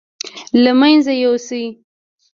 [0.63, 1.63] له مېنځه يوسي.